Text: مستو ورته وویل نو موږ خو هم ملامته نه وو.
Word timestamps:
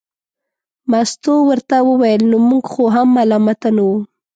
مستو 0.91 1.33
ورته 1.49 1.75
وویل 1.89 2.21
نو 2.31 2.37
موږ 2.49 2.63
خو 2.73 2.83
هم 2.95 3.07
ملامته 3.17 3.69
نه 3.75 3.83
وو. 3.87 3.97